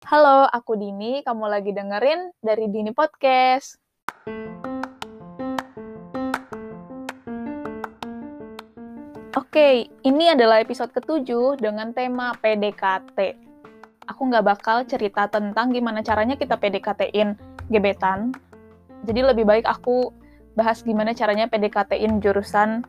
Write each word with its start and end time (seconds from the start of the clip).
Halo, 0.00 0.48
aku 0.48 0.80
Dini. 0.80 1.20
Kamu 1.20 1.44
lagi 1.44 1.76
dengerin 1.76 2.32
dari 2.40 2.72
Dini 2.72 2.88
Podcast. 2.88 3.76
Oke, 9.36 9.92
ini 10.00 10.24
adalah 10.32 10.64
episode 10.64 10.88
ketujuh 10.96 11.60
dengan 11.60 11.92
tema 11.92 12.32
PDKT. 12.40 13.44
Aku 14.08 14.32
nggak 14.32 14.40
bakal 14.48 14.88
cerita 14.88 15.28
tentang 15.28 15.68
gimana 15.68 16.00
caranya 16.00 16.40
kita 16.40 16.56
PDKT-in 16.56 17.36
gebetan. 17.68 18.32
Jadi 19.04 19.20
lebih 19.20 19.44
baik 19.44 19.68
aku 19.68 20.16
bahas 20.56 20.80
gimana 20.80 21.12
caranya 21.12 21.44
PDKT-in 21.44 22.24
jurusan 22.24 22.88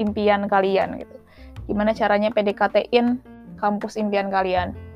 impian 0.00 0.48
kalian 0.48 0.96
gitu. 0.96 1.16
Gimana 1.68 1.92
caranya 1.92 2.32
PDKT-in 2.32 3.20
kampus 3.60 4.00
impian 4.00 4.32
kalian. 4.32 4.87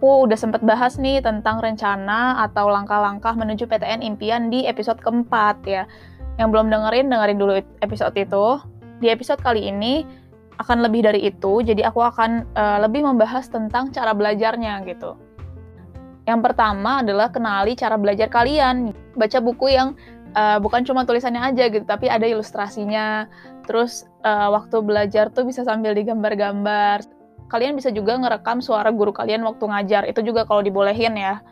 Aku 0.00 0.24
udah 0.24 0.32
sempet 0.32 0.64
bahas 0.64 0.96
nih 0.96 1.20
tentang 1.20 1.60
rencana 1.60 2.40
atau 2.48 2.72
langkah-langkah 2.72 3.36
menuju 3.36 3.68
PTN 3.68 4.00
impian 4.00 4.48
di 4.48 4.64
episode 4.64 4.96
keempat 4.96 5.60
ya. 5.68 5.84
Yang 6.40 6.56
belum 6.56 6.72
dengerin, 6.72 7.12
dengerin 7.12 7.36
dulu 7.36 7.52
episode 7.84 8.16
itu. 8.16 8.64
Di 9.04 9.12
episode 9.12 9.44
kali 9.44 9.68
ini 9.68 10.08
akan 10.56 10.88
lebih 10.88 11.04
dari 11.04 11.28
itu, 11.28 11.60
jadi 11.60 11.92
aku 11.92 12.00
akan 12.00 12.48
uh, 12.56 12.80
lebih 12.80 13.04
membahas 13.04 13.52
tentang 13.52 13.92
cara 13.92 14.16
belajarnya 14.16 14.88
gitu. 14.88 15.20
Yang 16.24 16.48
pertama 16.48 17.04
adalah 17.04 17.28
kenali 17.28 17.76
cara 17.76 18.00
belajar 18.00 18.32
kalian. 18.32 18.96
Baca 19.20 19.36
buku 19.44 19.68
yang 19.68 20.00
uh, 20.32 20.56
bukan 20.64 20.80
cuma 20.80 21.04
tulisannya 21.04 21.44
aja 21.44 21.68
gitu, 21.68 21.84
tapi 21.84 22.08
ada 22.08 22.24
ilustrasinya. 22.24 23.28
Terus 23.68 24.08
uh, 24.24 24.48
waktu 24.48 24.80
belajar 24.80 25.28
tuh 25.28 25.44
bisa 25.44 25.60
sambil 25.60 25.92
digambar-gambar. 25.92 27.19
Kalian 27.50 27.74
bisa 27.74 27.90
juga 27.90 28.14
ngerekam 28.14 28.62
suara 28.62 28.94
guru 28.94 29.10
kalian 29.10 29.42
waktu 29.42 29.66
ngajar. 29.66 30.02
Itu 30.06 30.22
juga 30.22 30.46
kalau 30.46 30.62
dibolehin 30.62 31.18
ya. 31.18 31.42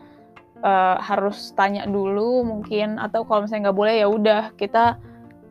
Uh, 0.58 0.98
harus 0.98 1.54
tanya 1.54 1.86
dulu 1.86 2.42
mungkin 2.42 2.98
atau 2.98 3.22
kalau 3.22 3.46
misalnya 3.46 3.70
nggak 3.70 3.78
boleh 3.78 3.94
ya 4.02 4.10
udah 4.10 4.42
kita 4.58 4.98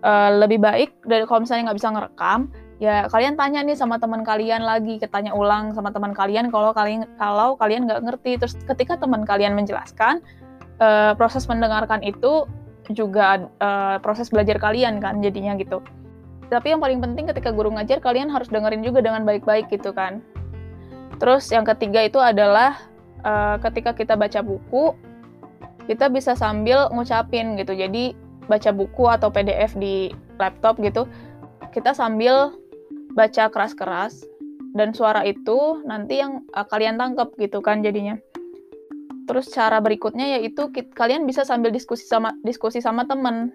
uh, 0.04 0.30
lebih 0.36 0.60
baik 0.60 1.00
dari 1.08 1.24
kalau 1.24 1.48
misalnya 1.48 1.72
nggak 1.72 1.80
bisa 1.80 1.96
ngerekam 1.96 2.52
ya 2.78 3.10
kalian 3.10 3.40
tanya 3.40 3.64
nih 3.66 3.74
sama 3.74 3.98
teman 3.98 4.22
kalian 4.22 4.62
lagi, 4.62 5.02
ketanya 5.02 5.34
ulang 5.34 5.74
sama 5.74 5.90
teman 5.90 6.14
kalian 6.14 6.54
kalau 6.54 6.76
kalian 6.76 7.10
kalau 7.18 7.58
kalian 7.58 7.90
nggak 7.90 8.04
ngerti. 8.06 8.38
Terus 8.38 8.54
ketika 8.70 9.02
teman 9.02 9.26
kalian 9.26 9.58
menjelaskan, 9.58 10.22
uh, 10.82 11.16
proses 11.18 11.50
mendengarkan 11.50 12.06
itu 12.06 12.46
juga 12.94 13.50
uh, 13.60 13.98
proses 14.00 14.32
belajar 14.32 14.62
kalian 14.62 15.04
kan 15.04 15.20
jadinya 15.20 15.58
gitu. 15.60 15.84
Tapi 16.48 16.72
yang 16.72 16.80
paling 16.80 17.04
penting 17.04 17.28
ketika 17.28 17.52
guru 17.52 17.76
ngajar 17.76 18.00
kalian 18.00 18.32
harus 18.32 18.48
dengerin 18.48 18.80
juga 18.80 19.04
dengan 19.04 19.28
baik-baik 19.28 19.68
gitu 19.68 19.92
kan. 19.92 20.24
Terus 21.16 21.48
yang 21.50 21.64
ketiga 21.64 22.04
itu 22.04 22.20
adalah 22.20 22.76
uh, 23.24 23.56
ketika 23.64 23.96
kita 23.96 24.20
baca 24.20 24.44
buku 24.44 24.92
kita 25.88 26.12
bisa 26.12 26.36
sambil 26.36 26.92
ngucapin 26.92 27.56
gitu. 27.56 27.72
Jadi 27.72 28.12
baca 28.52 28.76
buku 28.76 29.08
atau 29.08 29.32
PDF 29.32 29.76
di 29.80 30.12
laptop 30.40 30.80
gitu 30.84 31.08
kita 31.72 31.92
sambil 31.92 32.56
baca 33.14 33.50
keras-keras 33.54 34.24
dan 34.74 34.94
suara 34.94 35.26
itu 35.26 35.82
nanti 35.86 36.22
yang 36.22 36.46
uh, 36.54 36.66
kalian 36.66 36.98
tangkap 36.98 37.34
gitu 37.38 37.62
kan 37.62 37.82
jadinya. 37.82 38.18
Terus 39.28 39.52
cara 39.52 39.84
berikutnya 39.84 40.40
yaitu 40.40 40.72
kita, 40.72 40.94
kalian 40.96 41.28
bisa 41.28 41.44
sambil 41.44 41.74
diskusi 41.74 42.08
sama 42.08 42.34
diskusi 42.42 42.80
sama 42.80 43.04
temen. 43.06 43.52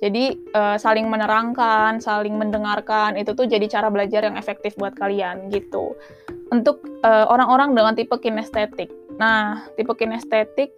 Jadi 0.00 0.32
uh, 0.56 0.80
saling 0.80 1.12
menerangkan, 1.12 2.00
saling 2.00 2.32
mendengarkan 2.32 3.20
itu 3.20 3.36
tuh 3.36 3.44
jadi 3.44 3.68
cara 3.68 3.92
belajar 3.92 4.24
yang 4.24 4.40
efektif 4.40 4.72
buat 4.80 4.96
kalian 4.96 5.52
gitu. 5.52 5.92
Untuk 6.50 6.82
uh, 7.06 7.30
orang-orang 7.30 7.78
dengan 7.78 7.94
tipe 7.94 8.14
kinestetik. 8.18 8.90
Nah, 9.16 9.70
tipe 9.78 9.94
kinestetik 9.94 10.74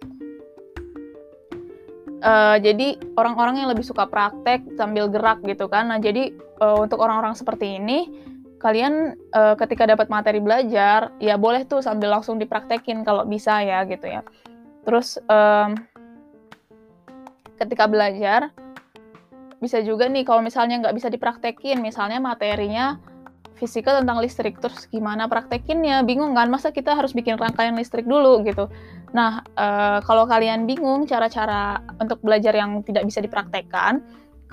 uh, 2.21 2.61
jadi 2.61 3.01
orang-orang 3.17 3.65
yang 3.65 3.69
lebih 3.73 3.81
suka 3.81 4.05
praktek 4.05 4.61
sambil 4.77 5.09
gerak 5.09 5.41
gitu 5.41 5.65
kan. 5.65 5.89
Nah, 5.89 5.97
jadi 5.97 6.29
uh, 6.61 6.77
untuk 6.77 7.01
orang-orang 7.01 7.33
seperti 7.33 7.81
ini 7.81 8.05
kalian 8.63 9.19
uh, 9.35 9.59
ketika 9.59 9.83
dapat 9.83 10.07
materi 10.07 10.39
belajar 10.39 11.11
ya 11.19 11.35
boleh 11.35 11.67
tuh 11.67 11.83
sambil 11.83 12.15
langsung 12.15 12.39
dipraktekin 12.39 13.03
kalau 13.03 13.27
bisa 13.27 13.59
ya 13.59 13.83
gitu 13.83 14.07
ya 14.07 14.23
terus 14.87 15.19
um, 15.27 15.75
ketika 17.59 17.91
belajar 17.91 18.55
bisa 19.59 19.83
juga 19.83 20.07
nih 20.07 20.23
kalau 20.23 20.39
misalnya 20.39 20.79
nggak 20.79 20.95
bisa 20.95 21.11
dipraktekin 21.11 21.83
misalnya 21.83 22.23
materinya 22.23 23.03
fisika 23.55 24.01
tentang 24.01 24.19
listrik 24.19 24.57
terus 24.59 24.89
gimana 24.89 25.29
praktekinnya 25.29 26.01
bingung 26.03 26.33
kan 26.33 26.49
masa 26.49 26.73
kita 26.73 26.97
harus 26.97 27.13
bikin 27.13 27.37
rangkaian 27.37 27.77
listrik 27.77 28.05
dulu 28.05 28.41
gitu 28.43 28.67
nah 29.13 29.45
uh, 29.55 30.01
kalau 30.03 30.25
kalian 30.25 30.65
bingung 30.65 31.05
cara-cara 31.05 31.81
untuk 32.01 32.17
belajar 32.25 32.51
yang 32.53 32.81
tidak 32.81 33.05
bisa 33.05 33.21
dipraktekkan 33.21 34.01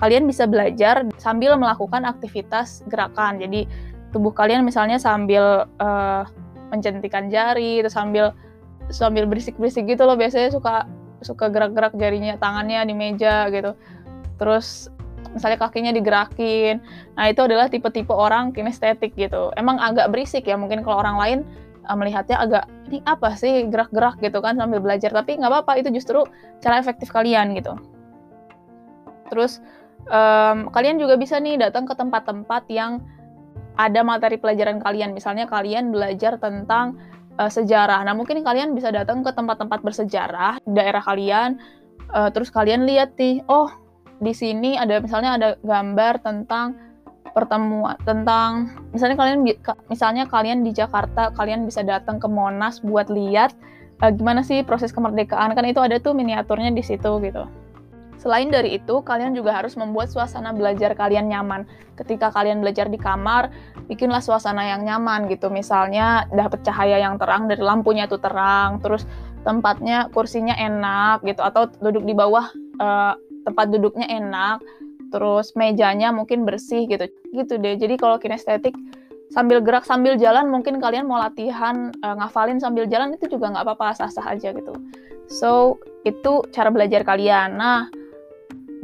kalian 0.01 0.25
bisa 0.25 0.49
belajar 0.49 1.05
sambil 1.21 1.53
melakukan 1.61 2.09
aktivitas 2.09 2.81
gerakan. 2.89 3.37
Jadi 3.37 3.69
tubuh 4.09 4.33
kalian 4.33 4.65
misalnya 4.65 4.97
sambil 4.97 5.69
uh, 5.77 6.25
menjentikan 6.73 7.29
jari, 7.29 7.85
terus 7.85 7.93
sambil 7.93 8.33
sambil 8.89 9.29
berisik-berisik 9.29 9.85
gitu 9.85 10.03
loh 10.03 10.17
biasanya 10.17 10.49
suka 10.51 10.89
suka 11.21 11.53
gerak-gerak 11.53 11.93
jarinya 11.93 12.33
tangannya 12.41 12.81
di 12.89 12.97
meja 12.97 13.45
gitu. 13.53 13.77
Terus 14.41 14.89
misalnya 15.29 15.59
kakinya 15.61 15.91
digerakin. 15.93 16.81
Nah, 17.15 17.25
itu 17.29 17.41
adalah 17.45 17.69
tipe-tipe 17.69 18.11
orang 18.11 18.51
kinestetik 18.51 19.13
gitu. 19.15 19.53
Emang 19.55 19.77
agak 19.77 20.09
berisik 20.09 20.49
ya, 20.49 20.57
mungkin 20.57 20.81
kalau 20.81 20.99
orang 20.99 21.17
lain 21.17 21.39
uh, 21.87 21.95
melihatnya 21.95 22.37
agak 22.41 22.65
ini 22.89 22.99
apa 23.07 23.37
sih 23.39 23.69
gerak-gerak 23.71 24.19
gitu 24.19 24.43
kan 24.43 24.59
sambil 24.59 24.83
belajar, 24.83 25.09
tapi 25.13 25.39
nggak 25.39 25.51
apa-apa 25.51 25.79
itu 25.79 25.89
justru 25.95 26.25
cara 26.59 26.81
efektif 26.81 27.07
kalian 27.13 27.55
gitu. 27.55 27.77
Terus 29.31 29.63
um, 30.11 30.67
kalian 30.73 30.99
juga 30.99 31.15
bisa 31.15 31.39
nih 31.39 31.55
datang 31.55 31.87
ke 31.87 31.95
tempat-tempat 31.95 32.67
yang 32.67 32.99
ada 33.79 34.03
materi 34.03 34.35
pelajaran 34.35 34.83
kalian. 34.83 35.15
Misalnya 35.15 35.47
kalian 35.47 35.95
belajar 35.95 36.35
tentang 36.35 36.99
uh, 37.39 37.47
sejarah. 37.47 38.03
Nah, 38.03 38.11
mungkin 38.11 38.43
kalian 38.43 38.75
bisa 38.75 38.91
datang 38.91 39.23
ke 39.23 39.31
tempat-tempat 39.31 39.79
bersejarah 39.79 40.59
daerah 40.67 40.99
kalian. 40.99 41.55
Uh, 42.11 42.27
terus 42.27 42.51
kalian 42.51 42.83
lihat 42.83 43.15
nih, 43.15 43.39
oh 43.47 43.71
di 44.21 44.33
sini 44.37 44.77
ada 44.77 45.01
misalnya 45.01 45.35
ada 45.35 45.49
gambar 45.65 46.21
tentang 46.21 46.77
pertemuan 47.33 47.97
tentang 48.05 48.69
misalnya 48.93 49.17
kalian 49.17 49.39
misalnya 49.89 50.23
kalian 50.29 50.61
di 50.61 50.71
Jakarta 50.75 51.33
kalian 51.33 51.65
bisa 51.65 51.81
datang 51.81 52.21
ke 52.21 52.27
Monas 52.29 52.83
buat 52.85 53.09
lihat 53.09 53.55
uh, 54.01 54.11
gimana 54.11 54.45
sih 54.45 54.61
proses 54.61 54.91
kemerdekaan 54.91 55.53
kan 55.57 55.65
itu 55.65 55.79
ada 55.79 55.97
tuh 56.01 56.17
miniaturnya 56.17 56.73
di 56.73 56.83
situ 56.85 57.09
gitu. 57.21 57.45
Selain 58.21 58.53
dari 58.53 58.77
itu, 58.77 59.01
kalian 59.01 59.33
juga 59.33 59.49
harus 59.49 59.73
membuat 59.73 60.13
suasana 60.13 60.53
belajar 60.53 60.93
kalian 60.93 61.25
nyaman. 61.25 61.65
Ketika 61.97 62.29
kalian 62.29 62.61
belajar 62.61 62.85
di 62.85 63.01
kamar, 63.01 63.49
bikinlah 63.89 64.21
suasana 64.21 64.61
yang 64.61 64.85
nyaman 64.85 65.25
gitu. 65.25 65.49
Misalnya 65.49 66.29
dapat 66.29 66.61
cahaya 66.61 67.01
yang 67.01 67.17
terang 67.17 67.49
dari 67.49 67.65
lampunya 67.65 68.05
tuh 68.05 68.21
terang, 68.21 68.77
terus 68.77 69.09
tempatnya 69.41 70.05
kursinya 70.13 70.53
enak 70.53 71.25
gitu 71.25 71.41
atau 71.41 71.65
duduk 71.81 72.05
di 72.05 72.13
bawah 72.13 72.45
uh, 72.77 73.17
tempat 73.43 73.69
duduknya 73.73 74.07
enak, 74.07 74.61
terus 75.11 75.53
mejanya 75.57 76.13
mungkin 76.15 76.43
bersih 76.47 76.87
gitu. 76.87 77.07
Gitu 77.33 77.57
deh. 77.57 77.75
Jadi 77.77 77.95
kalau 77.99 78.17
kinestetik 78.17 78.73
sambil 79.31 79.63
gerak 79.63 79.87
sambil 79.87 80.19
jalan 80.19 80.51
mungkin 80.51 80.83
kalian 80.83 81.07
mau 81.07 81.15
latihan 81.17 81.95
uh, 82.03 82.15
ngafalin 82.19 82.59
sambil 82.59 82.83
jalan 82.83 83.15
itu 83.15 83.31
juga 83.31 83.55
nggak 83.55 83.63
apa-apa 83.63 83.95
sah-sah 83.95 84.27
aja 84.27 84.51
gitu. 84.51 84.75
So, 85.31 85.79
itu 86.03 86.43
cara 86.51 86.67
belajar 86.67 87.07
kalian. 87.07 87.55
Nah, 87.55 87.87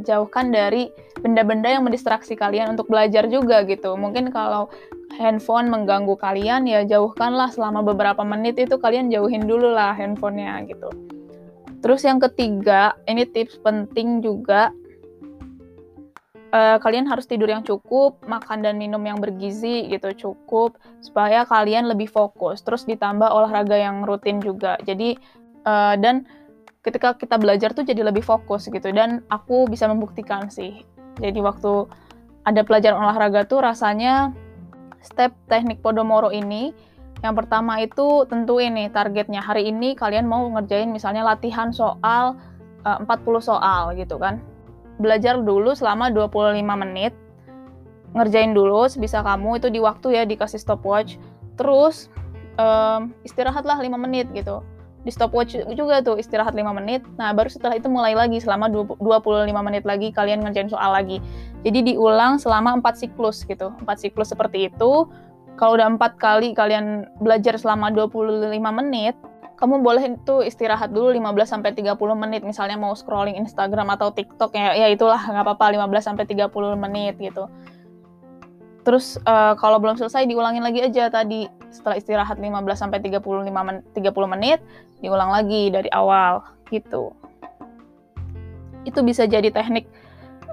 jauhkan 0.00 0.48
dari 0.48 0.88
benda-benda 1.20 1.68
yang 1.68 1.84
mendistraksi 1.84 2.32
kalian 2.32 2.72
untuk 2.72 2.88
belajar 2.88 3.28
juga 3.28 3.68
gitu. 3.68 3.92
Mungkin 4.00 4.32
kalau 4.32 4.72
handphone 5.20 5.68
mengganggu 5.68 6.16
kalian 6.16 6.64
ya 6.64 6.86
jauhkanlah 6.88 7.52
selama 7.52 7.84
beberapa 7.84 8.24
menit 8.24 8.56
itu 8.56 8.80
kalian 8.80 9.12
jauhin 9.12 9.44
dulu 9.44 9.74
lah 9.74 9.92
handphonenya 9.92 10.64
gitu. 10.64 10.88
Terus 11.78 12.02
yang 12.02 12.18
ketiga, 12.18 12.98
ini 13.06 13.22
tips 13.22 13.62
penting 13.62 14.18
juga 14.18 14.74
uh, 16.50 16.76
kalian 16.82 17.06
harus 17.06 17.30
tidur 17.30 17.46
yang 17.46 17.62
cukup, 17.62 18.18
makan 18.26 18.66
dan 18.66 18.74
minum 18.76 19.00
yang 19.02 19.22
bergizi 19.22 19.86
gitu 19.86 20.10
cukup 20.14 20.74
supaya 21.00 21.46
kalian 21.46 21.86
lebih 21.86 22.10
fokus. 22.10 22.60
Terus 22.66 22.82
ditambah 22.86 23.30
olahraga 23.30 23.78
yang 23.78 24.02
rutin 24.02 24.42
juga. 24.42 24.74
Jadi 24.82 25.14
uh, 25.68 25.94
dan 25.94 26.26
ketika 26.88 27.12
kita 27.18 27.36
belajar 27.36 27.76
tuh 27.76 27.84
jadi 27.84 28.00
lebih 28.00 28.24
fokus 28.24 28.70
gitu 28.70 28.88
dan 28.94 29.20
aku 29.28 29.68
bisa 29.68 29.84
membuktikan 29.90 30.48
sih 30.48 30.86
jadi 31.18 31.42
waktu 31.42 31.84
ada 32.46 32.64
pelajaran 32.64 33.02
olahraga 33.02 33.44
tuh 33.44 33.60
rasanya 33.60 34.32
step 35.04 35.34
teknik 35.50 35.82
Podomoro 35.84 36.32
ini 36.32 36.72
yang 37.18 37.34
pertama 37.34 37.82
itu 37.82 38.22
tentu 38.30 38.62
ini 38.62 38.86
targetnya 38.94 39.42
hari 39.42 39.74
ini 39.74 39.98
kalian 39.98 40.30
mau 40.30 40.46
ngerjain 40.54 40.86
misalnya 40.86 41.26
latihan 41.26 41.74
soal 41.74 42.38
uh, 42.86 42.98
40 43.02 43.42
soal 43.42 43.90
gitu 43.98 44.22
kan. 44.22 44.38
Belajar 45.02 45.38
dulu 45.42 45.74
selama 45.74 46.14
25 46.14 46.62
menit. 46.62 47.14
Ngerjain 48.14 48.54
dulu 48.54 48.86
sebisa 48.86 49.20
kamu 49.26 49.58
itu 49.58 49.68
di 49.68 49.82
waktu 49.82 50.14
ya 50.14 50.22
dikasih 50.22 50.62
stopwatch. 50.62 51.18
Terus 51.58 52.06
um, 52.54 53.10
istirahatlah 53.26 53.82
5 53.82 53.90
menit 53.98 54.30
gitu. 54.30 54.62
Di 55.02 55.10
stopwatch 55.10 55.58
juga 55.74 55.98
tuh 56.02 56.22
istirahat 56.22 56.54
5 56.54 56.62
menit. 56.70 57.02
Nah 57.18 57.34
baru 57.34 57.50
setelah 57.50 57.74
itu 57.74 57.90
mulai 57.90 58.14
lagi 58.14 58.38
selama 58.38 58.70
25 58.70 58.98
menit 59.66 59.82
lagi 59.82 60.14
kalian 60.14 60.46
ngerjain 60.46 60.70
soal 60.70 60.94
lagi. 60.94 61.18
Jadi 61.66 61.94
diulang 61.94 62.38
selama 62.38 62.78
4 62.78 62.94
siklus 62.94 63.42
gitu. 63.42 63.74
4 63.82 63.86
siklus 63.98 64.30
seperti 64.30 64.70
itu 64.70 65.10
kalau 65.58 65.74
udah 65.74 65.90
empat 65.90 66.16
kali 66.22 66.54
kalian 66.54 67.10
belajar 67.18 67.58
selama 67.58 67.90
25 67.90 68.46
menit 68.78 69.18
kamu 69.58 69.82
boleh 69.82 70.14
itu 70.14 70.46
istirahat 70.46 70.94
dulu 70.94 71.10
15 71.10 71.34
sampai 71.42 71.74
30 71.74 71.98
menit 72.14 72.46
misalnya 72.46 72.78
mau 72.78 72.94
scrolling 72.94 73.34
Instagram 73.34 73.90
atau 73.98 74.14
TikTok 74.14 74.54
ya 74.54 74.70
ya 74.78 74.86
itulah 74.86 75.18
nggak 75.18 75.42
apa-apa 75.42 75.74
15 75.74 76.14
sampai 76.14 76.24
30 76.30 76.46
menit 76.78 77.18
gitu. 77.18 77.50
Terus 78.86 79.18
uh, 79.26 79.58
kalau 79.58 79.82
belum 79.82 79.98
selesai 79.98 80.30
diulangin 80.30 80.62
lagi 80.62 80.80
aja 80.80 81.10
tadi 81.10 81.50
setelah 81.74 81.98
istirahat 81.98 82.38
15 82.38 82.54
sampai 82.72 83.02
35 83.02 83.50
men 83.50 83.82
30 83.92 84.14
menit 84.30 84.62
diulang 85.02 85.34
lagi 85.34 85.74
dari 85.74 85.90
awal 85.90 86.40
gitu. 86.70 87.10
Itu 88.86 89.02
bisa 89.02 89.26
jadi 89.26 89.50
teknik 89.50 89.90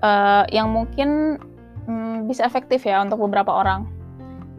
uh, 0.01 0.49
yang 0.49 0.73
mungkin 0.73 1.37
um, 1.85 2.25
bisa 2.25 2.41
efektif 2.41 2.81
ya 2.83 3.05
untuk 3.05 3.21
beberapa 3.21 3.53
orang. 3.53 3.94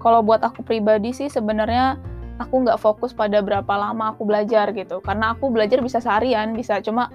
Kalau 0.01 0.21
buat 0.21 0.45
aku 0.45 0.63
pribadi 0.63 1.11
sih 1.11 1.29
sebenarnya 1.29 1.97
aku 2.37 2.69
nggak 2.69 2.81
fokus 2.81 3.17
pada 3.17 3.41
berapa 3.41 3.69
lama 3.69 4.13
aku 4.13 4.29
belajar 4.29 4.71
gitu. 4.77 5.01
Karena 5.01 5.33
aku 5.33 5.49
belajar 5.49 5.81
bisa 5.81 5.99
seharian 6.01 6.53
bisa. 6.53 6.81
Cuma 6.85 7.09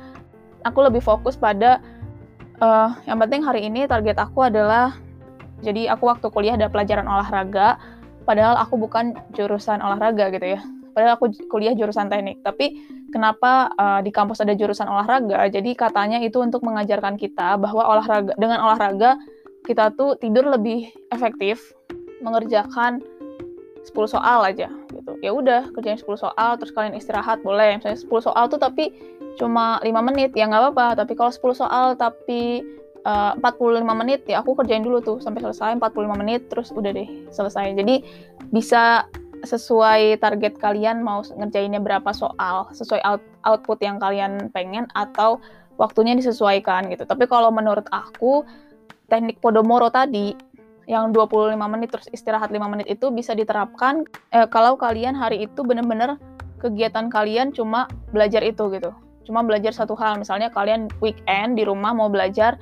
aku 0.65 0.79
lebih 0.85 1.01
fokus 1.01 1.37
pada 1.37 1.81
uh, 2.61 2.93
yang 3.05 3.17
penting 3.21 3.41
hari 3.45 3.69
ini 3.69 3.85
target 3.89 4.17
aku 4.17 4.45
adalah 4.45 4.97
jadi 5.61 5.93
aku 5.93 6.09
waktu 6.09 6.27
kuliah 6.33 6.57
ada 6.57 6.69
pelajaran 6.73 7.05
olahraga 7.05 7.77
padahal 8.25 8.57
aku 8.57 8.77
bukan 8.81 9.13
jurusan 9.37 9.81
olahraga 9.81 10.33
gitu 10.33 10.57
ya. 10.57 10.61
Padahal 10.91 11.15
aku 11.15 11.31
kuliah 11.47 11.71
jurusan 11.71 12.11
teknik. 12.11 12.43
Tapi 12.43 12.83
kenapa 13.15 13.71
uh, 13.79 13.99
di 14.03 14.11
kampus 14.11 14.43
ada 14.43 14.51
jurusan 14.51 14.91
olahraga? 14.91 15.47
Jadi 15.47 15.71
katanya 15.77 16.19
itu 16.19 16.41
untuk 16.43 16.65
mengajarkan 16.67 17.15
kita 17.15 17.55
bahwa 17.55 17.87
olahraga 17.87 18.35
dengan 18.35 18.59
olahraga 18.59 19.15
kita 19.63 19.93
tuh 19.93 20.17
tidur 20.17 20.49
lebih 20.49 20.89
efektif 21.13 21.61
mengerjakan 22.21 23.01
10 23.81 23.93
soal 24.05 24.45
aja 24.45 24.69
gitu. 24.93 25.17
Ya 25.25 25.33
udah 25.33 25.73
kerjain 25.73 25.97
10 25.97 26.05
soal 26.17 26.49
terus 26.61 26.71
kalian 26.71 26.93
istirahat 26.93 27.41
boleh. 27.41 27.81
Misalnya 27.81 27.97
10 27.97 28.07
soal 28.21 28.45
tuh 28.47 28.61
tapi 28.61 28.93
cuma 29.41 29.81
5 29.81 29.89
menit 30.05 30.31
ya 30.37 30.45
nggak 30.45 30.71
apa-apa. 30.71 31.01
Tapi 31.01 31.13
kalau 31.17 31.31
10 31.33 31.65
soal 31.65 31.85
tapi 31.97 32.61
uh, 33.03 33.33
45 33.41 33.81
menit 33.97 34.21
ya 34.29 34.45
aku 34.45 34.53
kerjain 34.53 34.85
dulu 34.85 35.01
tuh. 35.01 35.17
Sampai 35.17 35.41
selesai 35.41 35.75
45 35.81 36.21
menit 36.21 36.45
terus 36.47 36.69
udah 36.69 36.93
deh 36.93 37.09
selesai. 37.33 37.73
Jadi 37.73 38.05
bisa 38.53 39.09
sesuai 39.41 40.21
target 40.21 40.61
kalian 40.61 41.01
mau 41.01 41.25
ngerjainnya 41.25 41.81
berapa 41.81 42.13
soal 42.13 42.69
sesuai 42.77 43.01
out 43.01 43.21
output 43.41 43.81
yang 43.81 43.97
kalian 43.97 44.53
pengen 44.53 44.85
atau 44.93 45.41
waktunya 45.81 46.13
disesuaikan 46.13 46.93
gitu. 46.93 47.09
Tapi 47.09 47.25
kalau 47.25 47.49
menurut 47.49 47.89
aku 47.89 48.45
teknik 49.09 49.41
Podomoro 49.41 49.89
tadi 49.89 50.37
yang 50.89 51.13
25 51.13 51.53
menit 51.57 51.89
terus 51.93 52.07
istirahat 52.09 52.49
5 52.49 52.57
menit 52.71 52.87
itu 52.89 53.13
bisa 53.13 53.37
diterapkan 53.37 54.05
eh, 54.33 54.47
kalau 54.49 54.75
kalian 54.75 55.13
hari 55.13 55.45
itu 55.45 55.61
bener-bener 55.61 56.17
kegiatan 56.61 57.09
kalian 57.09 57.49
cuma 57.53 57.89
belajar 58.13 58.45
itu 58.45 58.69
gitu. 58.73 58.93
Cuma 59.25 59.41
belajar 59.45 59.73
satu 59.73 59.93
hal, 59.97 60.17
misalnya 60.17 60.49
kalian 60.53 60.89
weekend 61.01 61.57
di 61.57 61.65
rumah 61.65 61.93
mau 61.93 62.09
belajar 62.09 62.57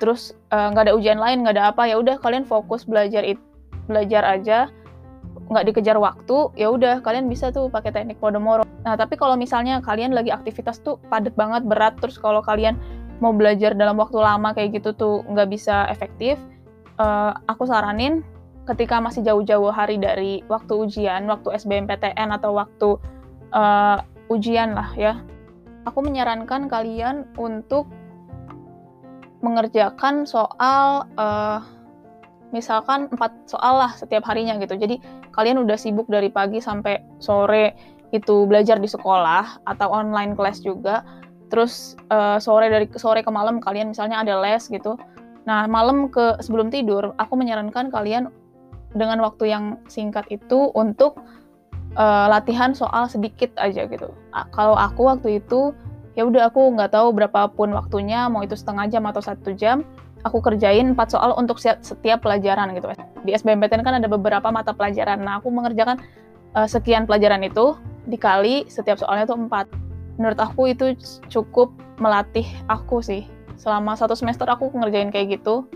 terus 0.00 0.34
eh, 0.50 0.68
nggak 0.72 0.84
uh, 0.84 0.86
ada 0.90 0.94
ujian 0.96 1.20
lain, 1.20 1.44
nggak 1.44 1.54
ada 1.60 1.64
apa, 1.70 1.86
ya 1.86 2.00
udah 2.00 2.18
kalian 2.18 2.42
fokus 2.44 2.82
belajar 2.84 3.22
it, 3.22 3.38
belajar 3.86 4.24
aja 4.26 4.68
nggak 5.44 5.64
dikejar 5.70 6.00
waktu, 6.00 6.48
ya 6.56 6.72
udah 6.72 7.04
kalian 7.04 7.28
bisa 7.28 7.52
tuh 7.52 7.68
pakai 7.68 7.92
teknik 7.92 8.16
Pomodoro. 8.16 8.64
Nah, 8.86 8.96
tapi 8.96 9.20
kalau 9.20 9.36
misalnya 9.36 9.84
kalian 9.84 10.16
lagi 10.16 10.32
aktivitas 10.32 10.80
tuh 10.80 10.96
padat 11.12 11.36
banget, 11.36 11.68
berat, 11.68 12.00
terus 12.00 12.16
kalau 12.16 12.40
kalian 12.40 12.80
mau 13.20 13.30
belajar 13.30 13.76
dalam 13.76 14.00
waktu 14.00 14.18
lama 14.18 14.56
kayak 14.56 14.80
gitu 14.80 14.96
tuh 14.96 15.14
nggak 15.28 15.52
bisa 15.52 15.84
efektif, 15.92 16.40
uh, 16.98 17.32
aku 17.48 17.66
saranin 17.66 18.22
ketika 18.64 18.96
masih 19.00 19.20
jauh-jauh 19.20 19.68
hari 19.68 20.00
dari 20.00 20.40
waktu 20.48 20.72
ujian, 20.72 21.28
waktu 21.28 21.52
SBMPTN 21.52 22.32
atau 22.32 22.56
waktu 22.56 22.96
uh, 23.52 24.00
ujian 24.32 24.72
lah 24.72 24.88
ya, 24.96 25.20
aku 25.84 26.00
menyarankan 26.00 26.66
kalian 26.66 27.28
untuk 27.36 27.84
mengerjakan 29.44 30.24
soal 30.24 31.04
uh, 31.20 31.60
misalkan 32.56 33.12
empat 33.12 33.34
soal 33.44 33.84
lah 33.84 33.92
setiap 33.92 34.24
harinya 34.24 34.56
gitu. 34.56 34.80
Jadi 34.80 34.96
kalian 35.36 35.60
udah 35.60 35.76
sibuk 35.76 36.08
dari 36.08 36.32
pagi 36.32 36.64
sampai 36.64 37.04
sore 37.20 37.76
itu 38.16 38.48
belajar 38.48 38.80
di 38.80 38.88
sekolah 38.88 39.68
atau 39.68 39.88
online 39.92 40.32
kelas 40.32 40.64
juga. 40.64 41.04
Terus 41.52 42.00
uh, 42.08 42.40
sore 42.40 42.72
dari 42.72 42.88
sore 42.96 43.20
ke 43.20 43.28
malam 43.28 43.60
kalian 43.60 43.92
misalnya 43.92 44.24
ada 44.24 44.40
les 44.40 44.64
gitu 44.72 44.96
Nah, 45.44 45.68
malam 45.68 46.08
ke 46.08 46.40
sebelum 46.40 46.72
tidur, 46.72 47.12
aku 47.20 47.36
menyarankan 47.36 47.92
kalian 47.92 48.32
dengan 48.96 49.20
waktu 49.20 49.52
yang 49.52 49.64
singkat 49.90 50.24
itu 50.32 50.72
untuk 50.72 51.20
uh, 52.00 52.26
latihan 52.32 52.72
soal 52.72 53.10
sedikit 53.10 53.52
aja 53.60 53.84
gitu. 53.84 54.08
Kalau 54.54 54.72
aku 54.78 55.04
waktu 55.10 55.44
itu 55.44 55.76
ya 56.16 56.24
udah 56.24 56.48
aku 56.48 56.72
nggak 56.78 56.96
tahu 56.96 57.12
berapapun 57.12 57.76
waktunya, 57.76 58.30
mau 58.30 58.40
itu 58.40 58.56
setengah 58.56 58.88
jam 58.88 59.04
atau 59.04 59.20
satu 59.20 59.52
jam, 59.52 59.84
aku 60.24 60.40
kerjain 60.40 60.96
empat 60.96 61.12
soal 61.12 61.36
untuk 61.36 61.60
setiap 61.60 62.24
pelajaran 62.24 62.72
gitu. 62.72 62.88
Di 63.28 63.36
SBMPTN 63.36 63.84
kan 63.84 64.00
ada 64.00 64.08
beberapa 64.08 64.48
mata 64.48 64.72
pelajaran. 64.72 65.20
Nah, 65.20 65.44
aku 65.44 65.52
mengerjakan 65.52 66.00
uh, 66.56 66.64
sekian 66.64 67.04
pelajaran 67.04 67.44
itu 67.44 67.76
dikali 68.08 68.64
setiap 68.72 68.96
soalnya 68.96 69.28
tuh 69.28 69.36
empat. 69.36 69.68
Menurut 70.16 70.38
aku 70.38 70.70
itu 70.70 70.94
cukup 71.26 71.74
melatih 71.98 72.46
aku 72.70 73.02
sih 73.02 73.33
selama 73.58 73.94
satu 73.94 74.18
semester 74.18 74.46
aku 74.46 74.70
ngerjain 74.74 75.10
kayak 75.14 75.40
gitu 75.40 75.66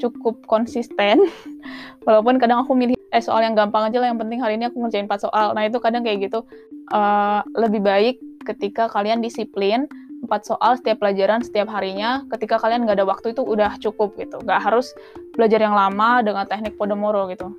cukup 0.00 0.40
konsisten. 0.48 1.20
Walaupun 2.06 2.40
kadang 2.42 2.64
aku 2.64 2.74
milih 2.74 2.96
eh 3.12 3.22
soal 3.22 3.44
yang 3.44 3.54
gampang 3.54 3.92
aja 3.92 4.00
lah 4.00 4.08
yang 4.10 4.18
penting 4.18 4.40
hari 4.40 4.56
ini 4.56 4.66
aku 4.66 4.80
ngerjain 4.80 5.06
4 5.06 5.28
soal. 5.28 5.52
Nah 5.52 5.68
itu 5.68 5.78
kadang 5.78 6.02
kayak 6.02 6.30
gitu. 6.30 6.42
Uh, 6.90 7.44
lebih 7.54 7.84
baik 7.84 8.16
ketika 8.42 8.90
kalian 8.90 9.22
disiplin 9.22 9.86
4 10.26 10.30
soal 10.42 10.74
setiap 10.78 10.98
pelajaran 10.98 11.42
setiap 11.46 11.70
harinya 11.70 12.26
ketika 12.30 12.58
kalian 12.58 12.86
nggak 12.86 12.98
ada 12.98 13.06
waktu 13.06 13.36
itu 13.36 13.42
udah 13.44 13.78
cukup 13.78 14.16
gitu. 14.18 14.40
Nggak 14.42 14.60
harus 14.64 14.90
belajar 15.36 15.60
yang 15.62 15.76
lama 15.76 16.24
dengan 16.24 16.44
teknik 16.48 16.74
Podomoro 16.74 17.28
gitu. 17.30 17.54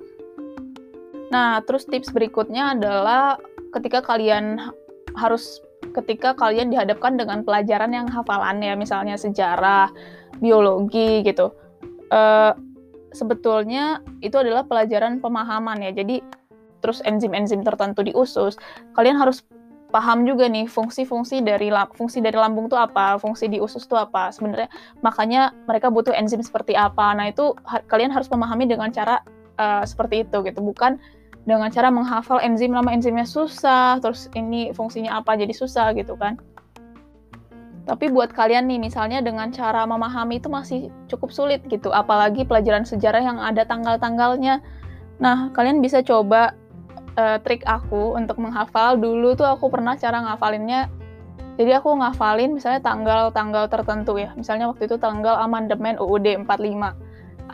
Nah 1.32 1.64
terus 1.64 1.88
tips 1.88 2.12
berikutnya 2.12 2.76
adalah 2.76 3.40
ketika 3.72 4.04
kalian 4.04 4.60
harus 5.14 5.62
ketika 5.94 6.34
kalian 6.34 6.74
dihadapkan 6.74 7.14
dengan 7.14 7.46
pelajaran 7.46 7.94
yang 7.94 8.10
hafalan 8.10 8.58
ya 8.58 8.74
misalnya 8.74 9.14
sejarah, 9.14 9.88
biologi 10.42 11.22
gitu. 11.22 11.54
Uh, 12.10 12.52
sebetulnya 13.14 14.02
itu 14.20 14.34
adalah 14.34 14.66
pelajaran 14.66 15.22
pemahaman 15.22 15.80
ya. 15.86 15.94
Jadi 15.94 16.20
terus 16.82 17.00
enzim-enzim 17.06 17.64
tertentu 17.64 18.04
di 18.04 18.12
usus, 18.12 18.58
kalian 18.92 19.16
harus 19.16 19.46
paham 19.94 20.26
juga 20.26 20.50
nih 20.50 20.66
fungsi-fungsi 20.66 21.46
dari 21.46 21.70
fungsi 21.94 22.18
dari 22.18 22.34
lambung 22.34 22.66
itu 22.66 22.74
apa, 22.74 23.14
fungsi 23.22 23.46
di 23.46 23.62
usus 23.62 23.86
itu 23.86 23.94
apa. 23.94 24.34
Sebenarnya 24.34 24.66
makanya 25.00 25.54
mereka 25.70 25.88
butuh 25.88 26.10
enzim 26.10 26.42
seperti 26.42 26.74
apa. 26.74 27.14
Nah, 27.14 27.30
itu 27.30 27.54
ha 27.70 27.78
kalian 27.86 28.10
harus 28.10 28.26
memahami 28.26 28.66
dengan 28.66 28.90
cara 28.90 29.22
uh, 29.56 29.86
seperti 29.86 30.26
itu 30.26 30.42
gitu, 30.42 30.58
bukan 30.60 30.98
dengan 31.44 31.68
cara 31.68 31.92
menghafal 31.92 32.40
enzim 32.40 32.72
nama 32.72 32.88
enzimnya 32.92 33.28
susah, 33.28 34.00
terus 34.00 34.32
ini 34.32 34.72
fungsinya 34.72 35.20
apa 35.20 35.36
jadi 35.36 35.52
susah 35.52 35.92
gitu 35.96 36.16
kan. 36.16 36.40
Tapi 37.84 38.08
buat 38.08 38.32
kalian 38.32 38.64
nih 38.64 38.80
misalnya 38.80 39.20
dengan 39.20 39.52
cara 39.52 39.84
memahami 39.84 40.40
itu 40.40 40.48
masih 40.48 40.88
cukup 41.12 41.28
sulit 41.28 41.60
gitu, 41.68 41.92
apalagi 41.92 42.48
pelajaran 42.48 42.88
sejarah 42.88 43.20
yang 43.20 43.36
ada 43.36 43.68
tanggal-tanggalnya. 43.68 44.64
Nah, 45.20 45.52
kalian 45.52 45.84
bisa 45.84 46.00
coba 46.00 46.56
uh, 47.20 47.36
trik 47.44 47.60
aku 47.68 48.16
untuk 48.16 48.40
menghafal. 48.40 48.96
Dulu 48.96 49.36
tuh 49.36 49.44
aku 49.44 49.68
pernah 49.68 50.00
cara 50.00 50.24
ngafalinnya 50.24 50.88
jadi 51.54 51.78
aku 51.78 51.94
ngafalin 52.02 52.58
misalnya 52.58 52.82
tanggal-tanggal 52.82 53.70
tertentu 53.70 54.18
ya. 54.18 54.34
Misalnya 54.34 54.66
waktu 54.66 54.90
itu 54.90 54.98
tanggal 54.98 55.38
amandemen 55.38 55.94
UUD 56.02 56.26
45. 56.42 56.50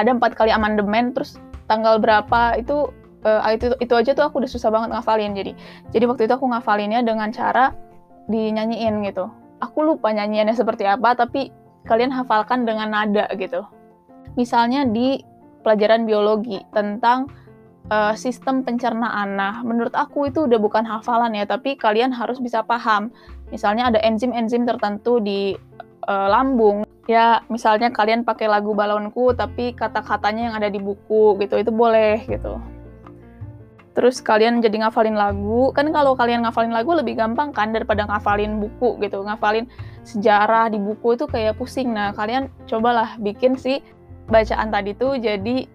Ada 0.01 0.11
empat 0.17 0.33
kali 0.33 0.49
amandemen, 0.49 1.13
terus 1.13 1.37
tanggal 1.69 2.01
berapa 2.01 2.57
itu 2.57 2.89
uh, 3.25 3.51
itu 3.53 3.73
itu 3.81 3.95
aja 3.97 4.11
tuh 4.17 4.25
aku 4.25 4.41
udah 4.45 4.51
susah 4.51 4.73
banget 4.73 4.97
ngafalin 4.97 5.33
jadi 5.37 5.53
jadi 5.93 6.05
waktu 6.09 6.29
itu 6.29 6.35
aku 6.37 6.47
ngafalinnya 6.49 7.05
dengan 7.05 7.29
cara 7.33 7.73
dinyanyiin 8.31 9.03
gitu. 9.11 9.27
Aku 9.61 9.85
lupa 9.85 10.15
nyanyiannya 10.15 10.57
seperti 10.57 10.87
apa 10.89 11.13
tapi 11.19 11.53
kalian 11.85 12.15
hafalkan 12.15 12.65
dengan 12.65 12.95
nada 12.95 13.27
gitu. 13.37 13.67
Misalnya 14.39 14.87
di 14.87 15.21
pelajaran 15.61 16.09
biologi 16.09 16.63
tentang 16.73 17.29
uh, 17.93 18.17
sistem 18.17 18.65
pencernaan. 18.65 19.37
Nah 19.37 19.61
menurut 19.67 19.93
aku 19.93 20.31
itu 20.31 20.49
udah 20.49 20.57
bukan 20.57 20.87
hafalan 20.87 21.37
ya 21.37 21.45
tapi 21.45 21.77
kalian 21.77 22.15
harus 22.15 22.41
bisa 22.41 22.65
paham. 22.65 23.13
Misalnya 23.53 23.93
ada 23.93 24.01
enzim-enzim 24.01 24.65
tertentu 24.65 25.21
di 25.21 25.59
uh, 26.09 26.29
lambung. 26.31 26.89
Ya 27.11 27.43
misalnya 27.51 27.91
kalian 27.91 28.23
pakai 28.23 28.47
lagu 28.47 28.73
balonku 28.73 29.35
tapi 29.35 29.75
kata-katanya 29.75 30.43
yang 30.49 30.55
ada 30.57 30.71
di 30.71 30.79
buku 30.79 31.37
gitu 31.43 31.59
itu 31.59 31.75
boleh 31.75 32.23
gitu 32.31 32.80
terus 33.91 34.23
kalian 34.23 34.63
jadi 34.63 34.87
ngafalin 34.87 35.19
lagu. 35.19 35.75
Kan 35.75 35.91
kalau 35.91 36.15
kalian 36.15 36.47
ngafalin 36.47 36.71
lagu 36.71 36.95
lebih 36.95 37.19
gampang 37.19 37.51
kan 37.51 37.75
daripada 37.75 38.07
ngafalin 38.07 38.63
buku 38.63 39.03
gitu. 39.03 39.23
Ngafalin 39.27 39.67
sejarah 40.07 40.71
di 40.71 40.79
buku 40.79 41.19
itu 41.19 41.27
kayak 41.27 41.59
pusing. 41.59 41.91
Nah 41.91 42.15
kalian 42.15 42.49
cobalah 42.71 43.19
bikin 43.19 43.59
si 43.59 43.83
bacaan 44.31 44.71
tadi 44.71 44.95
tuh 44.95 45.19
jadi 45.19 45.67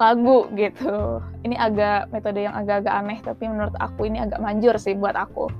lagu 0.00 0.48
gitu. 0.56 1.20
Ini 1.44 1.56
agak 1.60 2.08
metode 2.08 2.48
yang 2.48 2.56
agak-agak 2.56 2.94
aneh 2.96 3.18
tapi 3.20 3.44
menurut 3.44 3.76
aku 3.76 4.08
ini 4.08 4.24
agak 4.24 4.40
manjur 4.40 4.74
sih 4.80 4.96
buat 4.96 5.12
aku. 5.12 5.52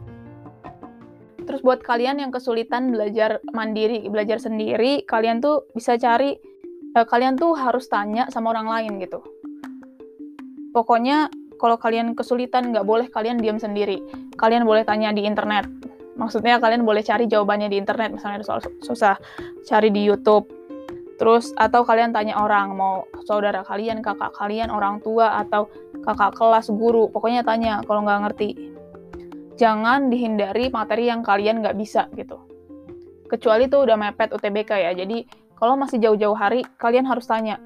Terus 1.44 1.60
buat 1.60 1.84
kalian 1.84 2.22
yang 2.24 2.32
kesulitan 2.32 2.94
belajar 2.94 3.44
mandiri 3.52 4.08
belajar 4.08 4.40
sendiri 4.40 5.04
kalian 5.04 5.44
tuh 5.44 5.68
bisa 5.76 6.00
cari 6.00 6.38
eh, 6.96 7.06
kalian 7.06 7.36
tuh 7.36 7.52
harus 7.58 7.84
tanya 7.92 8.32
sama 8.32 8.56
orang 8.56 8.70
lain 8.70 8.92
gitu. 9.04 9.20
Pokoknya 10.70 11.26
kalau 11.60 11.76
kalian 11.76 12.16
kesulitan 12.16 12.72
nggak 12.72 12.88
boleh 12.88 13.12
kalian 13.12 13.36
diam 13.36 13.60
sendiri. 13.60 14.00
Kalian 14.40 14.64
boleh 14.64 14.88
tanya 14.88 15.12
di 15.12 15.28
internet. 15.28 15.68
Maksudnya 16.16 16.56
kalian 16.56 16.88
boleh 16.88 17.04
cari 17.04 17.28
jawabannya 17.28 17.68
di 17.68 17.76
internet 17.76 18.16
misalnya 18.16 18.40
ada 18.40 18.46
soal 18.48 18.60
susah 18.80 19.20
cari 19.68 19.92
di 19.92 20.08
YouTube. 20.08 20.48
Terus 21.20 21.52
atau 21.60 21.84
kalian 21.84 22.16
tanya 22.16 22.40
orang 22.40 22.72
mau 22.72 23.04
saudara 23.28 23.60
kalian 23.60 24.00
kakak 24.00 24.32
kalian 24.32 24.72
orang 24.72 25.04
tua 25.04 25.36
atau 25.44 25.68
kakak 26.00 26.32
kelas 26.32 26.72
guru 26.72 27.12
pokoknya 27.12 27.44
tanya 27.44 27.84
kalau 27.84 28.08
nggak 28.08 28.20
ngerti. 28.24 28.72
Jangan 29.60 30.08
dihindari 30.08 30.72
materi 30.72 31.12
yang 31.12 31.20
kalian 31.20 31.60
nggak 31.60 31.76
bisa 31.76 32.08
gitu. 32.16 32.40
Kecuali 33.28 33.68
tuh 33.68 33.84
udah 33.84 34.00
mepet 34.00 34.32
UTBK 34.32 34.70
ya 34.80 34.92
jadi 34.96 35.28
kalau 35.60 35.76
masih 35.76 36.00
jauh-jauh 36.00 36.32
hari 36.32 36.64
kalian 36.80 37.04
harus 37.04 37.28
tanya 37.28 37.60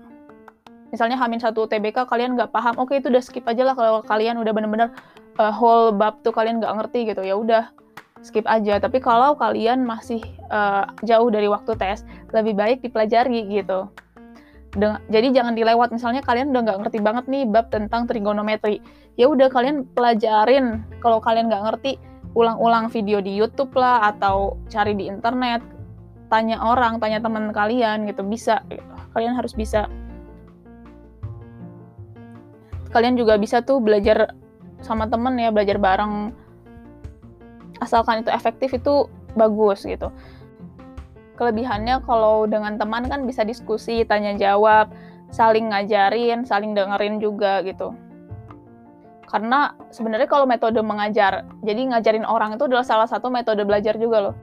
misalnya 0.94 1.18
Hamin 1.18 1.42
satu 1.42 1.66
TBK 1.66 2.06
kalian 2.06 2.38
nggak 2.38 2.54
paham 2.54 2.78
oke 2.78 2.94
itu 2.94 3.10
udah 3.10 3.18
skip 3.18 3.42
aja 3.50 3.66
lah 3.66 3.74
kalau 3.74 4.00
kalian 4.06 4.38
udah 4.38 4.54
bener-bener 4.54 4.94
uh, 5.42 5.50
whole 5.50 5.90
bab 5.90 6.22
tuh 6.22 6.30
kalian 6.30 6.62
nggak 6.62 6.70
ngerti 6.70 7.10
gitu 7.10 7.26
ya 7.26 7.34
udah 7.34 7.74
skip 8.24 8.48
aja. 8.48 8.80
Tapi 8.80 8.98
kalau 9.04 9.36
kalian 9.36 9.84
masih 9.84 10.24
uh, 10.48 10.88
jauh 11.04 11.28
dari 11.28 11.46
waktu 11.46 11.76
tes 11.76 12.02
lebih 12.32 12.56
baik 12.56 12.80
dipelajari 12.80 13.44
gitu. 13.52 13.92
Deng 14.74 14.98
jadi 15.12 15.30
jangan 15.30 15.54
dilewat 15.54 15.94
misalnya 15.94 16.24
kalian 16.24 16.50
udah 16.50 16.62
nggak 16.66 16.78
ngerti 16.82 16.98
banget 17.04 17.24
nih 17.30 17.44
bab 17.46 17.70
tentang 17.70 18.10
trigonometri 18.10 18.82
ya 19.20 19.28
udah 19.28 19.52
kalian 19.52 19.84
pelajarin. 19.92 20.82
Kalau 21.04 21.20
kalian 21.20 21.52
nggak 21.52 21.64
ngerti 21.70 22.00
ulang-ulang 22.34 22.90
video 22.90 23.22
di 23.22 23.30
YouTube 23.30 23.70
lah 23.78 24.10
atau 24.10 24.58
cari 24.66 24.98
di 24.98 25.06
internet 25.06 25.62
tanya 26.26 26.58
orang 26.58 26.98
tanya 26.98 27.22
teman 27.22 27.52
kalian 27.54 28.08
gitu 28.08 28.24
bisa. 28.26 28.64
Kalian 29.14 29.38
harus 29.38 29.54
bisa 29.54 29.86
kalian 32.94 33.18
juga 33.18 33.34
bisa 33.34 33.58
tuh 33.66 33.82
belajar 33.82 34.38
sama 34.78 35.10
temen 35.10 35.34
ya 35.34 35.50
belajar 35.50 35.82
bareng. 35.82 36.30
Asalkan 37.82 38.22
itu 38.22 38.30
efektif 38.30 38.70
itu 38.70 39.10
bagus 39.34 39.82
gitu. 39.82 40.14
Kelebihannya 41.34 41.98
kalau 42.06 42.46
dengan 42.46 42.78
teman 42.78 43.10
kan 43.10 43.26
bisa 43.26 43.42
diskusi 43.42 44.06
tanya 44.06 44.38
jawab 44.38 44.94
saling 45.34 45.74
ngajarin 45.74 46.46
saling 46.46 46.78
dengerin 46.78 47.18
juga 47.18 47.66
gitu. 47.66 47.90
Karena 49.26 49.74
sebenarnya 49.90 50.30
kalau 50.30 50.46
metode 50.46 50.78
mengajar 50.78 51.42
jadi 51.66 51.90
ngajarin 51.90 52.22
orang 52.22 52.54
itu 52.54 52.70
adalah 52.70 52.86
salah 52.86 53.10
satu 53.10 53.26
metode 53.34 53.66
belajar 53.66 53.98
juga 53.98 54.30
loh. 54.30 54.34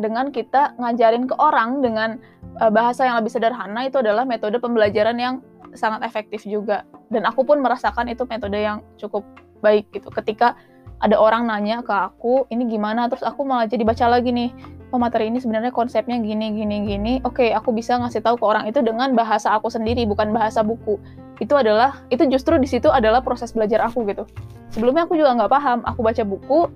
Dengan 0.00 0.32
kita 0.32 0.80
ngajarin 0.80 1.28
ke 1.28 1.36
orang 1.36 1.84
dengan 1.84 2.16
uh, 2.56 2.72
bahasa 2.72 3.04
yang 3.04 3.20
lebih 3.20 3.28
sederhana 3.28 3.84
itu 3.84 4.00
adalah 4.00 4.24
metode 4.24 4.56
pembelajaran 4.56 5.20
yang 5.20 5.34
sangat 5.78 6.02
efektif 6.02 6.42
juga. 6.42 6.82
Dan 7.08 7.22
aku 7.24 7.46
pun 7.46 7.62
merasakan 7.62 8.10
itu 8.10 8.26
metode 8.26 8.58
yang 8.58 8.82
cukup 8.98 9.22
baik 9.62 9.86
gitu. 9.94 10.10
Ketika 10.10 10.58
ada 10.98 11.14
orang 11.14 11.46
nanya 11.46 11.80
ke 11.86 11.94
aku 11.94 12.50
ini 12.50 12.66
gimana? 12.66 13.06
Terus 13.06 13.22
aku 13.22 13.46
malah 13.46 13.70
jadi 13.70 13.86
baca 13.86 14.10
lagi 14.10 14.34
nih 14.34 14.50
oh 14.88 14.96
materi 14.96 15.28
ini 15.28 15.36
sebenarnya 15.36 15.70
konsepnya 15.70 16.18
gini 16.18 16.50
gini 16.58 16.76
gini. 16.84 17.12
Oke 17.22 17.54
aku 17.54 17.70
bisa 17.70 17.94
ngasih 18.00 18.24
tahu 18.24 18.40
ke 18.40 18.44
orang 18.44 18.64
itu 18.66 18.82
dengan 18.82 19.14
bahasa 19.14 19.54
aku 19.54 19.70
sendiri 19.70 20.02
bukan 20.10 20.34
bahasa 20.34 20.66
buku. 20.66 20.98
Itu 21.38 21.54
adalah 21.54 22.02
itu 22.10 22.26
justru 22.26 22.58
di 22.58 22.66
situ 22.66 22.90
adalah 22.90 23.22
proses 23.22 23.54
belajar 23.54 23.84
aku 23.86 24.02
gitu. 24.10 24.26
Sebelumnya 24.74 25.06
aku 25.06 25.14
juga 25.14 25.38
nggak 25.38 25.50
paham. 25.52 25.78
Aku 25.86 26.02
baca 26.02 26.22
buku 26.26 26.66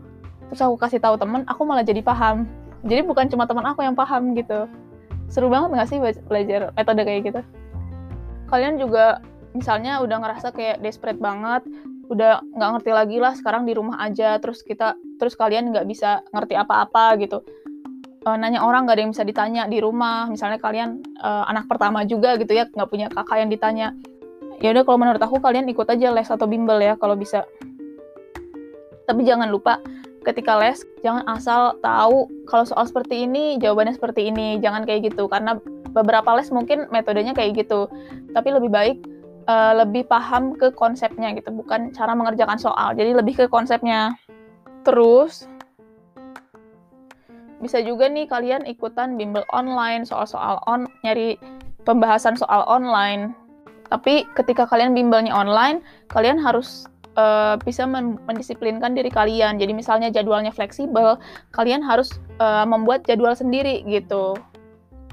terus 0.53 0.61
aku 0.61 0.77
kasih 0.77 1.01
tahu 1.01 1.17
temen 1.19 1.43
aku 1.51 1.67
malah 1.67 1.83
jadi 1.83 2.05
paham. 2.05 2.47
Jadi 2.87 3.03
bukan 3.07 3.27
cuma 3.27 3.47
teman 3.51 3.67
aku 3.67 3.83
yang 3.83 3.99
paham 3.99 4.39
gitu. 4.39 4.71
Seru 5.33 5.49
banget 5.49 5.73
nggak 5.73 5.89
sih 5.89 5.99
belajar 6.29 6.71
metode 6.77 7.03
kayak 7.03 7.23
gitu 7.27 7.43
kalian 8.53 8.77
juga 8.77 9.25
misalnya 9.57 10.05
udah 10.05 10.21
ngerasa 10.21 10.53
kayak 10.53 10.85
desperate 10.85 11.17
banget 11.17 11.65
udah 12.13 12.45
nggak 12.45 12.71
ngerti 12.77 12.91
lagi 12.93 13.17
lah 13.17 13.33
sekarang 13.33 13.65
di 13.65 13.73
rumah 13.73 13.97
aja 14.05 14.37
terus 14.37 14.61
kita 14.61 14.93
terus 15.17 15.33
kalian 15.33 15.73
nggak 15.73 15.89
bisa 15.89 16.21
ngerti 16.37 16.61
apa-apa 16.61 17.17
gitu. 17.17 17.41
Uh, 18.23 18.39
nanya 18.39 18.63
orang 18.63 18.87
nggak 18.87 19.01
ada 19.01 19.03
yang 19.03 19.13
bisa 19.17 19.25
ditanya 19.27 19.63
di 19.67 19.83
rumah 19.83 20.29
misalnya 20.31 20.61
kalian 20.61 21.03
uh, 21.25 21.49
anak 21.49 21.67
pertama 21.67 22.05
juga 22.07 22.37
gitu 22.37 22.53
ya 22.53 22.69
nggak 22.69 22.91
punya 22.93 23.09
kakak 23.09 23.41
yang 23.41 23.51
ditanya. 23.51 23.89
Ya 24.61 24.77
udah 24.77 24.85
kalau 24.85 24.99
menurut 25.01 25.23
aku 25.25 25.41
kalian 25.41 25.67
ikut 25.73 25.89
aja 25.89 26.13
les 26.13 26.29
atau 26.29 26.47
bimbel 26.47 26.79
ya 26.85 26.95
kalau 27.01 27.17
bisa. 27.17 27.49
Tapi 29.09 29.27
jangan 29.27 29.49
lupa 29.51 29.81
ketika 30.23 30.55
les 30.61 30.79
jangan 31.03 31.27
asal 31.27 31.81
tahu 31.83 32.31
kalau 32.47 32.63
soal 32.63 32.87
seperti 32.87 33.27
ini 33.27 33.59
jawabannya 33.59 33.99
seperti 33.99 34.31
ini 34.31 34.63
jangan 34.63 34.87
kayak 34.87 35.11
gitu 35.11 35.27
karena 35.27 35.59
beberapa 35.93 36.33
les 36.35 36.49
mungkin 36.49 36.89
metodenya 36.89 37.37
kayak 37.37 37.65
gitu. 37.65 37.87
Tapi 38.33 38.49
lebih 38.51 38.71
baik 38.73 38.99
uh, 39.47 39.73
lebih 39.85 40.07
paham 40.07 40.55
ke 40.55 40.71
konsepnya 40.75 41.35
gitu 41.35 41.51
bukan 41.55 41.91
cara 41.95 42.13
mengerjakan 42.17 42.59
soal. 42.59 42.95
Jadi 42.95 43.17
lebih 43.17 43.35
ke 43.39 43.47
konsepnya. 43.49 44.15
Terus 44.83 45.47
bisa 47.63 47.79
juga 47.79 48.11
nih 48.11 48.27
kalian 48.27 48.67
ikutan 48.67 49.15
bimbel 49.15 49.47
online 49.55 50.03
soal-soal 50.03 50.59
on 50.67 50.91
nyari 51.07 51.39
pembahasan 51.87 52.35
soal 52.35 52.67
online. 52.67 53.35
Tapi 53.87 54.27
ketika 54.35 54.67
kalian 54.67 54.97
bimbelnya 54.97 55.31
online 55.31 55.85
kalian 56.11 56.41
harus 56.41 56.89
uh, 57.15 57.55
bisa 57.63 57.87
mendisiplinkan 57.87 58.99
diri 58.99 59.13
kalian. 59.13 59.63
Jadi 59.63 59.73
misalnya 59.77 60.09
jadwalnya 60.11 60.51
fleksibel 60.51 61.21
kalian 61.55 61.85
harus 61.85 62.19
uh, 62.43 62.67
membuat 62.67 63.07
jadwal 63.07 63.37
sendiri 63.37 63.87
gitu 63.87 64.35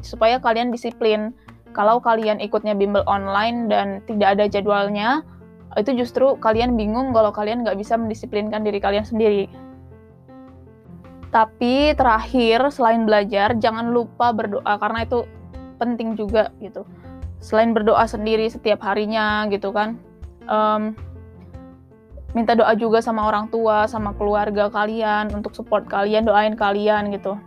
supaya 0.02 0.40
kalian 0.40 0.72
disiplin. 0.72 1.32
Kalau 1.70 2.02
kalian 2.02 2.42
ikutnya 2.42 2.74
bimbel 2.74 3.06
online 3.06 3.70
dan 3.70 4.02
tidak 4.10 4.36
ada 4.38 4.46
jadwalnya, 4.50 5.22
itu 5.78 5.94
justru 5.94 6.34
kalian 6.42 6.74
bingung 6.74 7.14
kalau 7.14 7.30
kalian 7.30 7.62
nggak 7.62 7.78
bisa 7.78 7.94
mendisiplinkan 7.94 8.66
diri 8.66 8.82
kalian 8.82 9.06
sendiri. 9.06 9.46
Tapi 11.30 11.94
terakhir, 11.94 12.74
selain 12.74 13.06
belajar, 13.06 13.54
jangan 13.62 13.94
lupa 13.94 14.34
berdoa 14.34 14.82
karena 14.82 15.06
itu 15.06 15.30
penting 15.78 16.18
juga 16.18 16.50
gitu. 16.58 16.90
Selain 17.38 17.70
berdoa 17.70 18.10
sendiri 18.10 18.50
setiap 18.50 18.82
harinya 18.82 19.46
gitu 19.54 19.70
kan, 19.70 20.02
um, 20.50 20.98
minta 22.34 22.58
doa 22.58 22.74
juga 22.74 23.00
sama 23.06 23.30
orang 23.30 23.46
tua, 23.54 23.86
sama 23.86 24.18
keluarga 24.18 24.74
kalian 24.74 25.30
untuk 25.38 25.54
support 25.54 25.86
kalian, 25.86 26.26
doain 26.26 26.58
kalian 26.58 27.14
gitu. 27.14 27.38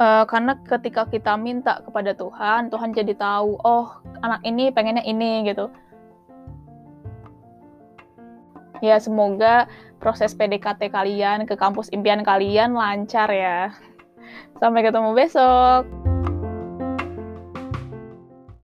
Uh, 0.00 0.24
karena 0.24 0.56
ketika 0.64 1.04
kita 1.04 1.36
minta 1.36 1.84
kepada 1.84 2.16
Tuhan, 2.16 2.72
Tuhan 2.72 2.96
jadi 2.96 3.12
tahu, 3.20 3.60
oh 3.60 4.00
anak 4.24 4.40
ini 4.48 4.72
pengennya 4.72 5.04
ini 5.04 5.44
gitu. 5.44 5.68
Ya 8.80 8.96
semoga 8.96 9.68
proses 10.00 10.32
PDKT 10.32 10.88
kalian 10.88 11.44
ke 11.44 11.52
kampus 11.52 11.92
impian 11.92 12.24
kalian 12.24 12.72
lancar 12.72 13.28
ya. 13.28 13.76
Sampai 14.56 14.88
ketemu 14.88 15.12
besok. 15.12 16.09